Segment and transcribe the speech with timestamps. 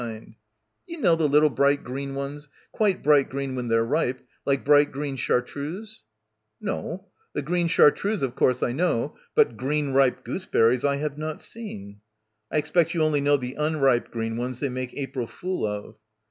[0.01, 0.33] Do
[0.87, 4.91] you know the little bright green ones, quite bright green when they're ripe, like bright
[4.91, 6.01] green chartreuse?"
[6.59, 7.09] "No.
[7.33, 9.15] The green chartreuse of course I know.
[9.35, 12.01] But green ripe gooseberries I have not seen."
[12.51, 15.97] "I expect you only know the unripe green ones they make April fool of."